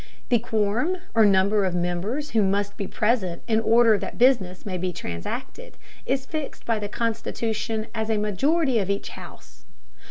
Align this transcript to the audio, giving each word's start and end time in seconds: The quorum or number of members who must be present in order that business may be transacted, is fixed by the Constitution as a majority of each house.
The 0.29 0.39
quorum 0.39 0.97
or 1.13 1.27
number 1.27 1.63
of 1.63 1.75
members 1.75 2.31
who 2.31 2.41
must 2.41 2.75
be 2.75 2.87
present 2.87 3.43
in 3.47 3.59
order 3.59 3.99
that 3.99 4.17
business 4.17 4.65
may 4.65 4.79
be 4.79 4.91
transacted, 4.91 5.77
is 6.07 6.25
fixed 6.25 6.65
by 6.65 6.79
the 6.79 6.89
Constitution 6.89 7.85
as 7.93 8.09
a 8.09 8.17
majority 8.17 8.79
of 8.79 8.89
each 8.89 9.09
house. 9.09 9.63